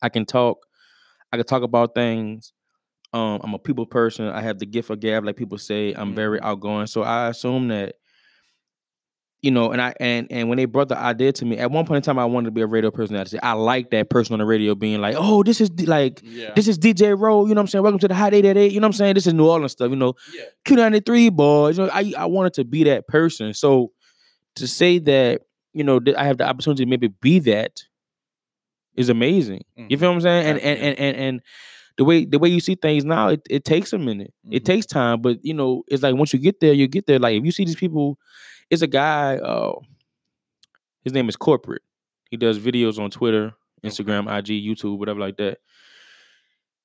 [0.00, 0.58] I can talk,
[1.32, 2.52] I can talk about things.
[3.12, 4.26] Um, I'm a people person.
[4.26, 5.92] I have the gift of gab, like people say.
[5.92, 6.86] I'm very outgoing.
[6.86, 7.96] So I assume that
[9.42, 11.84] you know, and I and and when they brought the idea to me, at one
[11.84, 13.40] point in time, I wanted to be a radio personality.
[13.42, 16.52] I like that person on the radio being like, "Oh, this is D- like Yeah.
[16.54, 17.82] this is DJ Rowe." You know what I'm saying?
[17.82, 18.70] Welcome to the Hot Eight at Eight.
[18.72, 19.14] You know what I'm saying?
[19.14, 19.90] This is New Orleans stuff.
[19.90, 20.44] You know, yeah.
[20.64, 21.76] Q93 boys.
[21.76, 23.52] You know, I I wanted to be that person.
[23.52, 23.90] So
[24.54, 27.82] to say that, you know, I have the opportunity to maybe be that
[28.96, 29.62] is amazing.
[29.76, 30.00] You Mhm.
[30.00, 30.46] feel what I'm saying?
[30.46, 31.40] And and and and, and
[31.98, 34.32] the way the way you see things now, it, it takes a minute.
[34.52, 34.66] It Mhm.
[34.66, 37.18] takes time, but you know, it's like once you get there, you get there.
[37.18, 38.18] Like if you see these people,
[38.72, 39.36] it's a guy.
[39.36, 39.74] Uh,
[41.04, 41.82] his name is Corporate.
[42.30, 43.52] He does videos on Twitter,
[43.84, 45.58] Instagram, IG, YouTube, whatever like that.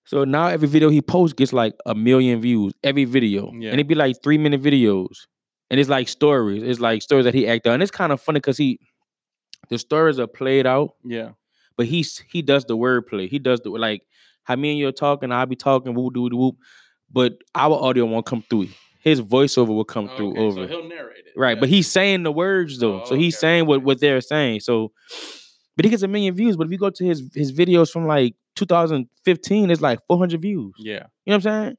[0.06, 3.72] So now every video he posts gets like a million views every video, Yeah.
[3.72, 5.28] and it'd be like three minute videos,
[5.70, 6.64] and it's like stories.
[6.64, 8.80] It's like stories that he act out, and it's kind of funny because he,
[9.70, 11.32] the stories are played out, Yeah.
[11.78, 13.30] but he's he does the wordplay.
[13.30, 14.04] He does the like
[14.44, 16.56] how me and you are talking, I'll be talking, whoop doo whoop,
[17.12, 18.70] but our audio won't come through.
[19.08, 20.62] His voiceover will come through Okay, over.
[20.62, 21.34] So he'll narrate it.
[21.36, 21.60] Right, yeah.
[21.60, 23.02] but he's saying the words though.
[23.02, 24.62] Oh, so he's okay, saying what, what they're saying.
[24.62, 24.92] So
[25.78, 26.58] but he gets a million views.
[26.58, 30.74] But if you go to his his videos from like 2015, it's like 400 views.
[30.80, 30.94] Yeah.
[30.94, 31.78] You know what I'm saying?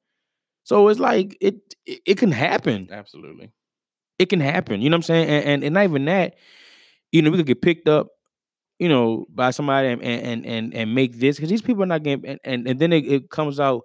[0.62, 2.88] So it's like it it, it can happen.
[2.90, 3.50] Absolutely.
[4.18, 4.80] It can happen.
[4.80, 5.28] You know what I'm saying?
[5.28, 6.36] And, and and not even that,
[7.10, 8.08] you know, we could get picked up,
[8.78, 12.04] you know, by somebody and and and and make this because these people are not
[12.04, 13.82] getting and and, and then it, it comes out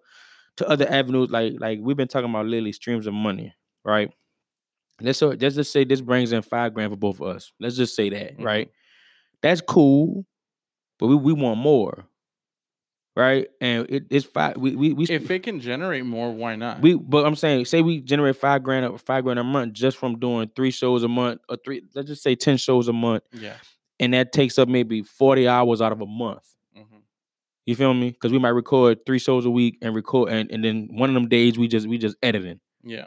[0.58, 4.12] to other avenues like like we've been talking about lately, streams of money, right?
[5.02, 7.52] Let's so let's just say this brings in five grand for both of us.
[7.60, 8.44] Let's just say that, Mhm.
[8.44, 8.72] right?
[9.42, 10.26] That's cool,
[11.00, 12.06] but we, we want more,
[13.16, 13.48] right?
[13.60, 14.58] And it, it's five.
[14.58, 16.82] We we we, If it can generate more, why not?
[16.82, 19.98] we but I'm saying, say we generate five grand a- five grand a month just
[19.98, 21.84] from doing three shows a month or three.
[21.96, 23.56] Let's just say ten shows a month, yeah.
[24.00, 26.44] and that takes up maybe forty hours out of a month.
[27.66, 28.12] You feel me?
[28.12, 31.14] Because we might record three shows a week and record, and, and then one of
[31.14, 32.60] them days we just we just editing.
[32.84, 33.06] Yeah.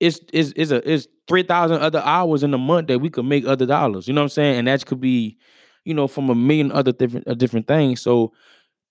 [0.00, 3.24] it's it's it's a it's three thousand other hours in a month that we could
[3.24, 4.06] make other dollars.
[4.06, 4.58] You know what I'm saying?
[4.60, 5.36] And that could be,
[5.84, 8.00] you know, from a million other different uh, different things.
[8.00, 8.32] So,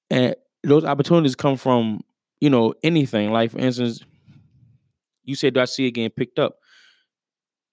[0.10, 2.02] and those opportunities come from
[2.41, 3.32] you know anything.
[3.32, 4.02] Like for instance,
[5.23, 6.58] you said, "Do I see it getting picked up?"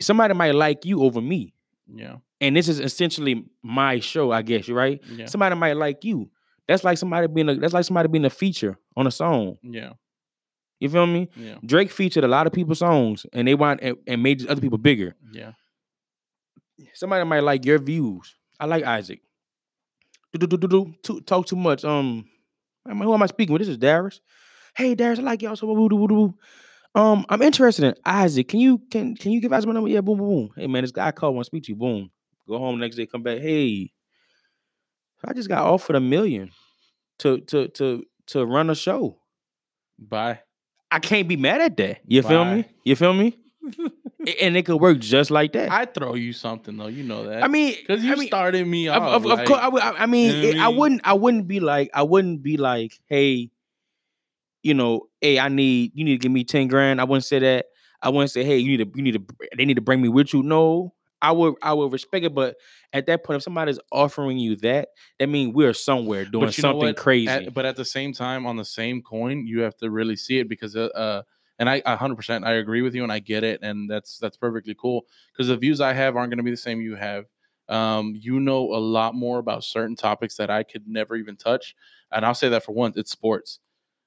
[0.01, 1.54] Somebody might like you over me,
[1.87, 2.17] Yeah.
[2.41, 4.69] and this is essentially my show, I guess.
[4.69, 5.01] Right?
[5.11, 5.27] Yeah.
[5.27, 6.31] Somebody might like you.
[6.67, 9.59] That's like somebody being a that's like somebody being a feature on a song.
[9.63, 9.93] Yeah.
[10.81, 11.29] You feel me?
[11.37, 11.57] Yeah.
[11.65, 14.79] Drake featured a lot of people's songs, and they want and, and made other people
[14.79, 15.15] bigger.
[15.33, 15.53] Yeah.
[16.95, 18.35] somebody might like your views.
[18.59, 19.21] I like Isaac.
[20.33, 20.95] Do do do do do.
[21.03, 21.85] Too, talk too much.
[21.85, 22.25] Um,
[22.87, 23.61] who am I speaking with?
[23.61, 24.21] This is Darius.
[24.77, 25.57] Hey Darius, I like y'all.
[25.57, 26.35] So woo, woo, woo, woo.
[26.95, 28.49] Um, I'm interested in Isaac.
[28.49, 29.89] Can you can can you give Isaac my number?
[29.91, 30.51] Yeah, boom, boom, boom.
[30.57, 31.77] Hey man, this guy called, want to speak to you.
[31.77, 32.11] Boom.
[32.49, 33.39] Go home the next day, come back.
[33.39, 33.91] Hey,
[35.25, 36.51] I just got offered a million
[37.21, 39.19] to to to to run a show.
[39.99, 40.41] Bye.
[40.91, 42.01] I can't be mad at that.
[42.07, 42.65] You feel me?
[42.85, 43.37] You feel me?
[44.41, 45.71] And it could work just like that.
[45.71, 46.87] I, throw you something though.
[46.87, 47.45] You know that.
[47.45, 49.03] I mean, because you I mean, started me off.
[49.03, 51.47] of, of like, course, I, I, mean, You know it- I I wouldn't, I wouldn't
[51.47, 53.51] be like, I wouldn't be like, hey,
[54.65, 57.01] you know, hey, I need, you need to give me ten grand.
[57.01, 57.67] I wouldn't say that.
[58.03, 60.09] I wouldn't say, hey, you need to, you need to, they need to bring me
[60.09, 60.43] with you.
[60.43, 62.57] No, I would, I would respect it, but
[62.93, 66.63] at that point, if somebody's offering you that, that means we're somewhere doing But you
[66.63, 67.31] know something crazy.
[67.31, 70.39] At- but at the same time, on the same coin, you have to really see
[70.39, 71.23] it because, uh, uh
[71.59, 74.19] and I, a hundred percent, I agree with you, and I get it, and that's
[74.19, 76.97] that's perfectly cool because the views I have aren't going to be the same you
[76.97, 77.27] have.
[77.69, 81.75] Um, you know a lot more about certain topics that I could never even touch,
[82.11, 83.61] and I'll say that for once, it's sports.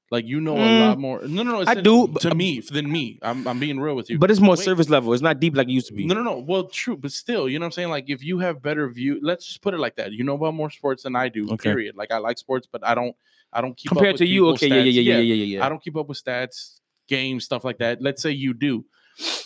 [0.09, 1.21] Like you know a Mm, lot more.
[1.23, 1.61] No, no, no.
[1.61, 3.19] It's I do, but- to me than me.
[3.21, 4.17] I'm I'm being real with you.
[4.17, 4.63] but it's more Wait.
[4.63, 5.11] service level.
[5.13, 6.05] It's not deep like it used to be.
[6.05, 6.37] No, no, no.
[6.39, 7.89] Well, true, but still, you know what I'm saying?
[7.89, 10.13] Like, if you have better view, let's just put it like that.
[10.13, 11.45] You know about more sports than I do.
[11.51, 11.69] Okay.
[11.71, 11.95] Period.
[11.97, 13.15] Like, I like sports, but I don't.
[13.51, 15.43] I don't keep up Compared with to you, okay, yeah, yeah, yeah, yeah, yeah, yeah,
[15.57, 15.65] yeah.
[15.65, 18.01] I don't keep up with stats, games, stuff like that.
[18.01, 18.85] Let's say you do,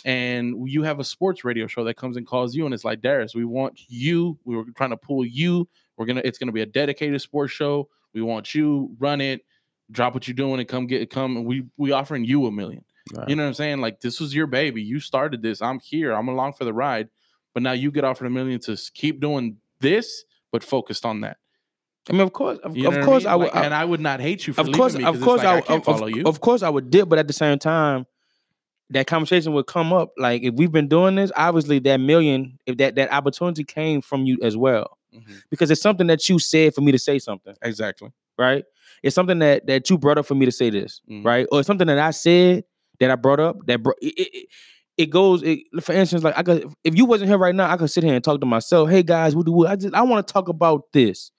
[0.04, 3.00] and you have a sports radio show that comes and calls you, and it's like,
[3.00, 4.38] Darius, we want you.
[4.44, 5.68] We were trying to pull you.
[5.96, 6.22] We're gonna.
[6.24, 7.88] It's gonna be a dedicated sports show.
[8.14, 9.44] We want you run it.
[9.90, 11.36] Drop what you're doing and come get come.
[11.36, 12.84] And we we offering you a million.
[13.14, 13.28] Right.
[13.28, 13.80] You know what I'm saying?
[13.80, 14.82] Like this was your baby.
[14.82, 15.60] You started this.
[15.60, 16.12] I'm here.
[16.12, 17.08] I'm along for the ride.
[17.52, 21.36] But now you get offered a million to keep doing this, but focused on that.
[22.08, 23.32] I mean, of course, of, You know of course, mean?
[23.32, 23.44] I would.
[23.48, 25.46] Like, I- and I would not hate you for of course, me, of course, like,
[25.46, 26.22] I, I would- can't of, follow of, you.
[26.24, 28.06] of course I would dip, but at the same time,
[28.90, 30.12] that conversation would come up.
[30.16, 34.24] Like if we've been doing this, obviously that million, if that that opportunity came from
[34.24, 35.42] you as well, Mhm.
[35.50, 38.10] because it's something that you said for me to say something, Exactly.
[38.38, 38.64] right?
[39.02, 41.24] It's something that that you brought up for me to say this, Mhm.
[41.24, 41.46] right?
[41.52, 42.64] Or it's something that I said
[43.00, 44.46] that I brought up that it, it,
[44.98, 45.42] it- goes.
[45.42, 48.04] It, for instance, like I could, if you wasn't here right now, I could sit
[48.04, 48.88] here and talk to myself.
[48.90, 49.66] Hey guys, what do?
[49.66, 51.30] I just I want to talk about this,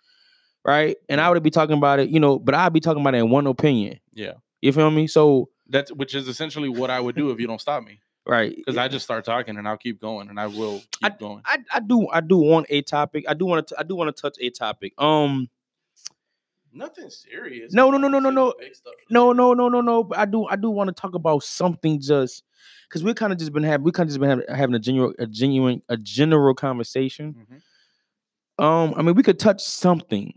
[0.65, 0.97] right?
[1.09, 3.19] And I would be talking about it, you know, but I'd be talking about it
[3.19, 3.99] in one opinion.
[4.13, 4.33] Yeah.
[4.61, 5.07] You feel me?
[5.07, 7.99] So That's which is essentially what I would do if you don't stop me.
[8.25, 8.55] right.
[8.55, 11.41] because I just start talking and I'll keep going and I will keep going.
[11.45, 13.25] I, I do I do want a topic.
[13.27, 14.93] I do want to I do want to touch a topic.
[14.97, 15.49] Um
[16.73, 17.73] Nothing serious.
[17.73, 18.53] No, no, no, no, no, no.
[18.59, 20.03] big stuff for no no no no no.
[20.03, 22.43] But I do I do want to talk about something just
[22.89, 24.79] because we kind of just been having we kind of just been having, having a
[24.79, 27.35] genuine a genuine a general conversation.
[28.59, 28.63] Mhm.
[28.63, 30.33] Um, I mean we could touch something.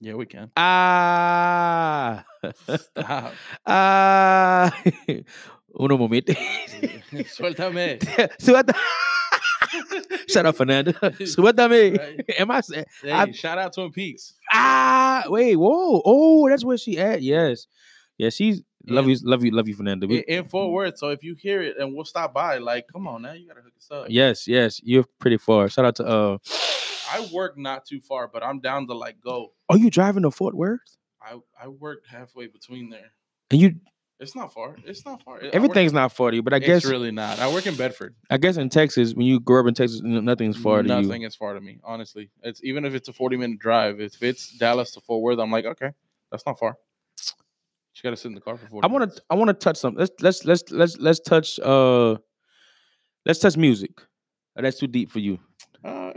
[0.00, 0.50] Yeah, we can.
[0.56, 2.24] Ah
[2.66, 3.34] Stop.
[3.66, 4.82] ah.
[5.80, 6.32] Uno momento.
[7.28, 7.98] Suéltame.
[8.40, 8.74] Suelta.
[10.28, 10.92] Shut out Fernando.
[10.92, 11.98] Suéltame.
[11.98, 12.24] Right.
[12.38, 12.84] Am I saying?
[13.02, 14.34] Hey, I- shout out Twin Peaks.
[14.52, 17.22] Ah, wait, whoa, oh, that's where she at.
[17.22, 17.66] Yes,
[18.18, 20.06] yeah, she's love you, love you, love you, Fernando.
[20.06, 20.98] in, We- in Fort Worth.
[20.98, 23.60] So if you hear it and we'll stop by, like, come on now, you gotta
[23.62, 24.06] hook us up.
[24.08, 25.68] yes, yes, you're pretty far.
[25.68, 26.38] Shout out to uh,
[27.12, 29.52] I work not too far, but I'm down to like go.
[29.68, 30.80] are you driving to Fort Worth?
[31.22, 33.12] I I work halfway between there.
[33.50, 33.74] And you,
[34.20, 34.74] It's not far.
[34.84, 35.38] It's not far.
[35.52, 37.38] Everything's not far to you, but I it's guess, really not.
[37.38, 38.16] I work in Bedford.
[38.28, 41.28] I guess in Texas, when you grow up in Texas, nothing's far to Nothing you.
[41.28, 41.78] is far to me.
[41.84, 44.00] Honestly, it's even if it's a 40 minute drive.
[44.00, 45.92] If it's Dallas to Fort Worth, I'm like, okay,
[46.32, 46.76] that's not far.
[47.94, 48.88] You got to sit in the car for 40.
[48.88, 49.98] I want to, I want to touch something.
[49.98, 52.16] Let's, let's, let's, let's, let's touch, uh,
[53.26, 53.90] let's touch music.
[54.54, 55.40] That's too deep for you.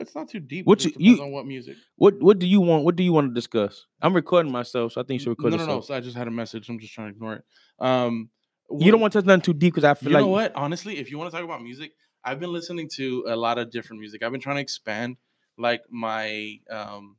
[0.02, 0.66] It's not too deep.
[0.66, 1.78] What What you- you- on what music.
[1.96, 2.84] What, what do you want?
[2.84, 3.86] What do you want to discuss?
[4.02, 5.64] I'm recording myself, so I think you should No, record no, no.
[5.64, 5.86] yourself.
[5.86, 6.68] So I just had a message.
[6.70, 7.44] I'm just trying to ignore it.
[7.80, 8.30] Um,
[8.72, 10.32] You don't want to touch nothing too deep because I feel you like you know
[10.32, 10.56] what?
[10.56, 11.92] Honestly, if you want to talk about music,
[12.24, 14.24] I've been listening to a lot of different music.
[14.24, 15.18] I've been trying to expand
[15.58, 17.18] like my um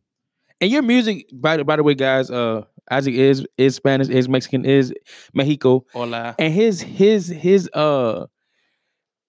[0.61, 4.29] And your music, by the by the way, guys, uh, Isaac is is Spanish, is
[4.29, 4.95] Mexican, is
[5.35, 6.35] Mexico, hola.
[6.39, 8.27] and his his his uh,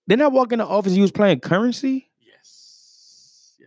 [0.07, 2.05] then I walk in the office, he was playing Curren$y.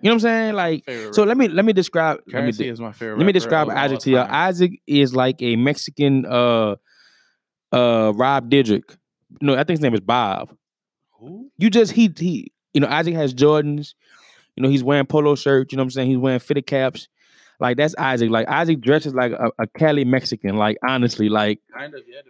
[0.02, 0.54] You know what I'm saying?
[0.54, 2.20] Like, Favorite so let me let me describe.
[2.26, 3.18] Let me, is my favorite.
[3.18, 4.18] let me describe Isaac to you.
[4.18, 6.76] Isaac is like a Mexican uh
[7.72, 8.96] uh Rob Didrick.
[9.40, 10.54] No, I think his name is Bob.
[11.18, 11.50] Who?
[11.58, 13.94] You just he he you know Isaac has Jordans.
[14.54, 15.72] You know he's wearing polo shirts.
[15.72, 16.08] You know what I'm saying?
[16.08, 17.08] He's wearing fitted caps.
[17.58, 18.30] Like that's Isaac.
[18.30, 20.56] Like Isaac dresses like a, a Cali Mexican.
[20.56, 22.02] Like honestly, like Kind of.
[22.06, 22.20] Yeah,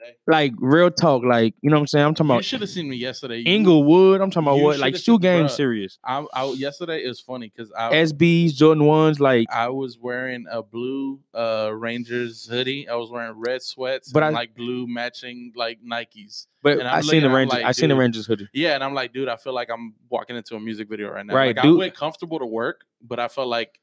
[0.00, 0.32] depends on the day.
[0.32, 1.22] like real talk.
[1.24, 2.06] Like you know what I'm saying?
[2.06, 2.34] I'm talking about.
[2.34, 3.38] You about should have seen me yesterday.
[3.38, 4.20] You- Inglewood.
[4.20, 5.50] I'm talking about you what like shoulda shoe seen- game bruh.
[5.50, 5.98] serious.
[6.04, 9.20] I, I yesterday it was funny because I SBs, Jordan ones.
[9.20, 12.88] Like I was wearing a blue uh Rangers hoodie.
[12.88, 16.46] I was wearing red sweats, But and I- like blue matching like Nikes.
[16.62, 17.52] but and I'm I seen looking, the I'm Rangers.
[17.54, 18.48] like, I seen the dude, Rangers hoodie.
[18.52, 21.24] Yeah, and I'm like, dude, I feel like I'm walking into a music video right
[21.24, 21.34] now.
[21.34, 23.78] Right, like, I dude- went comfortable to work, but I felt like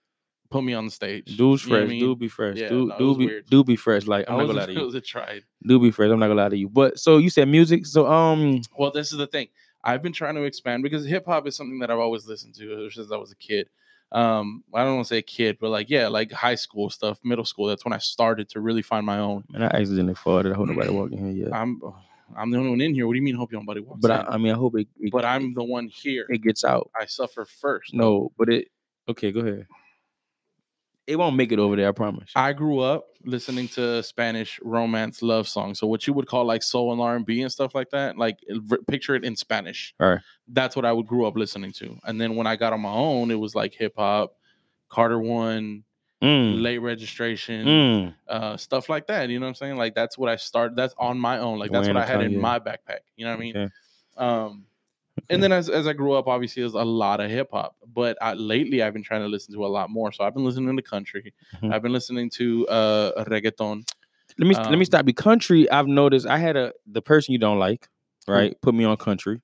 [0.50, 1.38] put me on the stage.
[1.38, 1.86] Dude's You know fresh.
[1.86, 2.00] I mean?
[2.00, 2.58] Dude be fresh.
[2.58, 3.46] Yeah, dude, no, it dude be weird.
[3.50, 4.06] dude be fresh.
[4.08, 4.86] Like I I'm not was, gonna lie to it you.
[4.86, 5.44] was a tried.
[5.66, 6.10] Dude be fresh.
[6.12, 6.70] I'm not gonna lie to you.
[6.70, 7.86] But so you said music.
[7.86, 9.48] So um, Well, this is the thing.
[9.84, 12.90] I've been trying to expand because hip hop is something that I've always listened to
[12.90, 13.70] since I was a kid.
[14.12, 17.44] Um, I don't want to say kid, but like yeah, like high school stuff, middle
[17.46, 17.68] school.
[17.68, 19.44] That's when I started to really find my own.
[19.50, 20.52] man, I accidentally farted.
[20.54, 21.54] I hope nobody walking here yet.
[21.54, 21.82] I'm
[22.38, 23.08] I'm the only one in here.
[23.08, 23.36] What do you mean?
[23.36, 24.28] Hope nobody wants But in?
[24.28, 24.88] I, I mean, I hope it.
[25.00, 26.26] it but I'm the one here.
[26.30, 26.90] it gets out.
[27.00, 27.94] I suffer first.
[27.94, 28.68] No, but it.
[29.10, 29.66] Okay, go ahead.
[31.08, 31.88] It won't make it over there.
[31.88, 32.30] I promise.
[32.36, 35.80] I grew up listening to Spanish romance love songs.
[35.80, 38.18] So what you would call like soul and R and B and stuff like that.
[38.18, 39.96] Like v- picture it in Spanish.
[40.02, 40.20] Alright.
[40.50, 41.98] That's what I would grew up listening to.
[42.04, 44.36] And then when I got on my own, it was like hip hop,
[44.90, 45.84] Carter One,
[46.22, 48.14] Mm, late registration, mm.
[48.28, 49.30] uh, stuff like that.
[49.30, 49.78] You know what I'm saying?
[49.78, 50.76] Like that's what I started.
[50.76, 51.60] That's on my own.
[51.60, 52.40] Like that's what I had in Kanye.
[52.40, 53.02] my backpack.
[53.16, 53.56] You know what I mean?
[53.56, 53.72] Okay.
[54.18, 54.66] Um,
[55.30, 57.76] and then as, as I grew up, obviously, there's a lot of hip hop.
[57.94, 60.12] But I, lately, I've been trying to listen to a lot more.
[60.12, 61.34] So I've been listening to country.
[61.62, 61.74] Mhm.
[61.74, 63.84] I've been listening to uh, reggaeton.
[64.40, 65.14] Let me let me Um, stop you.
[65.14, 65.70] Country.
[65.72, 66.28] I've noticed.
[66.28, 67.88] I had a the person you don't like,
[68.28, 68.56] right?
[68.62, 69.42] Put me on country,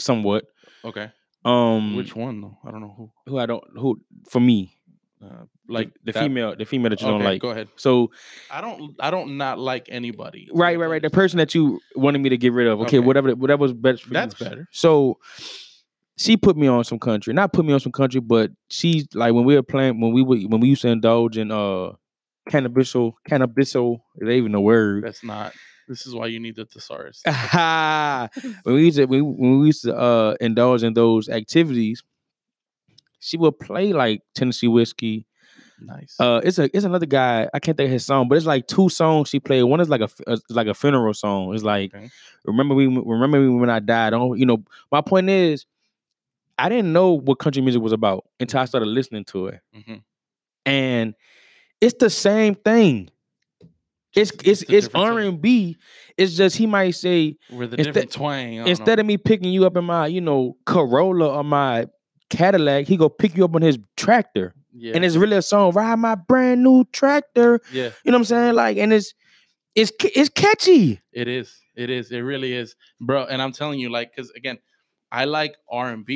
[0.00, 0.44] somewhat.
[0.84, 1.10] Okay.
[1.44, 2.56] Um, Which one though?
[2.64, 3.10] I don't know who.
[3.26, 4.76] who I don't who for me
[5.22, 7.40] Uh, like the that- female the female that you don't like.
[7.40, 7.68] Go ahead.
[7.76, 8.10] So
[8.50, 8.96] I don't.
[8.98, 10.48] I don't not like anybody.
[10.52, 11.02] right, right, right.
[11.02, 12.80] The person that you wanted me to get rid of.
[12.80, 13.06] Okay, Okay.
[13.06, 14.46] whatever whatever was best for That's you.
[14.46, 14.68] better.
[14.72, 15.18] So
[16.16, 17.32] she put me on some country.
[17.34, 20.22] Not put me on some country, but she like when we were playing when we
[20.22, 21.92] would when we used to indulge in uh
[22.50, 25.04] cannabisal cannabisal is that even a word?
[25.04, 25.52] That's not.
[25.88, 27.22] This is why you need the thesaurus.
[28.64, 32.02] when we used to when we used to uh indulge in those activities,
[33.22, 35.26] she will play like Tennessee whiskey.
[35.80, 36.16] nice.
[36.18, 37.48] Uh, it's a it's another guy.
[37.54, 39.62] I can't think of his song, but it's like two songs she played.
[39.62, 41.54] One is like a, f- uh, like a funeral song.
[41.54, 42.10] It's like Okay.
[42.44, 44.10] remember me remember me when I died.
[44.10, 44.62] Don't you know?
[44.90, 45.66] My point is,
[46.58, 50.02] I didn't know what country music was about until I started listening to it, Mhm.
[50.66, 51.14] and
[51.80, 53.08] it's the same thing.
[54.14, 55.78] It's it's it's R and B.
[56.18, 58.54] It's just he might say With a instead- different twang.
[58.66, 59.00] Instead know.
[59.00, 61.86] of me picking you up in my you know Corolla or my
[62.32, 65.72] Cadillac, he go pick you up on his tractor, yeah, and it's really a song.
[65.72, 67.60] Ride my brand new tractor.
[67.72, 68.54] yeah, You know what I'm saying?
[68.54, 69.14] Like, and it's
[69.74, 71.00] it's it's catchy.
[71.12, 71.58] it is.
[71.74, 72.10] It is.
[72.10, 73.24] It really is, bro.
[73.24, 74.58] And I'm telling you, like, because again,
[75.10, 76.14] I like R and B.